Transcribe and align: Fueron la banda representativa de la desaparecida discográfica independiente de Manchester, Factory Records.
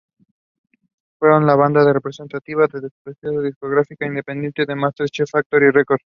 Fueron 1.19 1.45
la 1.45 1.53
banda 1.55 1.93
representativa 1.93 2.65
de 2.65 2.81
la 2.81 2.81
desaparecida 2.87 3.39
discográfica 3.43 4.07
independiente 4.07 4.65
de 4.65 4.73
Manchester, 4.73 5.27
Factory 5.29 5.69
Records. 5.69 6.01